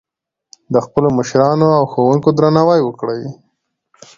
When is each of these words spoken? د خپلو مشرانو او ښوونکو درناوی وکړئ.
د 0.73 0.75
خپلو 0.85 1.07
مشرانو 1.17 1.67
او 1.77 1.83
ښوونکو 1.91 2.29
درناوی 2.37 2.81
وکړئ. 2.83 3.21